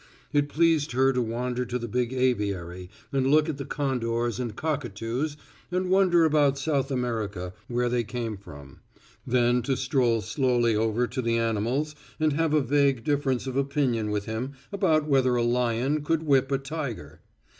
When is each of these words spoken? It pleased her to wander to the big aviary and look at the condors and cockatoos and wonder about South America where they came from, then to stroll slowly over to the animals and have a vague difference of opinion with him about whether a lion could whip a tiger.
It 0.33 0.49
pleased 0.49 0.93
her 0.93 1.13
to 1.13 1.21
wander 1.21 1.63
to 1.63 1.77
the 1.77 1.87
big 1.87 2.11
aviary 2.11 2.89
and 3.13 3.27
look 3.27 3.47
at 3.47 3.57
the 3.57 3.65
condors 3.65 4.39
and 4.39 4.55
cockatoos 4.55 5.37
and 5.69 5.91
wonder 5.91 6.25
about 6.25 6.57
South 6.57 6.89
America 6.89 7.53
where 7.67 7.87
they 7.87 8.03
came 8.03 8.35
from, 8.35 8.79
then 9.27 9.61
to 9.61 9.77
stroll 9.77 10.21
slowly 10.21 10.75
over 10.75 11.05
to 11.05 11.21
the 11.21 11.37
animals 11.37 11.93
and 12.19 12.33
have 12.33 12.55
a 12.55 12.61
vague 12.61 13.03
difference 13.03 13.45
of 13.45 13.55
opinion 13.55 14.09
with 14.09 14.25
him 14.25 14.53
about 14.71 15.05
whether 15.07 15.35
a 15.35 15.43
lion 15.43 16.03
could 16.03 16.23
whip 16.23 16.51
a 16.51 16.57
tiger. 16.57 17.19